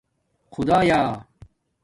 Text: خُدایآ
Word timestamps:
خُدایآ 0.51 1.01